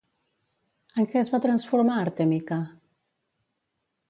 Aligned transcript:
En 1.03 1.07
què 1.11 1.21
es 1.21 1.29
va 1.35 1.41
transformar 1.45 1.99
Artemica? 2.07 2.59